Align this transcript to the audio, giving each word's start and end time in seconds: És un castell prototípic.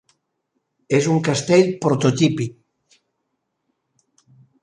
És 0.99 1.09
un 1.15 1.19
castell 1.27 1.67
prototípic. 1.83 2.57